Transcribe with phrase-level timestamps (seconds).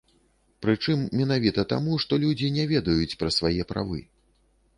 [0.65, 4.03] Прычым менавіта таму, што людзі не ведаюць пра свае правы.